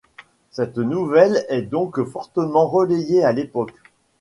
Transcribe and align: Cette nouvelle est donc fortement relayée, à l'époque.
Cette 0.49 0.79
nouvelle 0.79 1.45
est 1.47 1.61
donc 1.61 2.03
fortement 2.05 2.67
relayée, 2.67 3.23
à 3.23 3.33
l'époque. 3.33 3.75